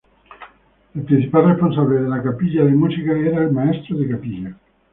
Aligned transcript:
El 0.95 1.03
principal 1.03 1.45
responsable 1.45 1.97
de 2.01 2.09
la 2.13 2.19
capilla 2.23 2.63
de 2.65 2.71
música 2.71 3.11
era 3.11 3.43
el 3.43 3.51
maestro 3.51 3.99
de 3.99 4.09
capilla. 4.09 4.55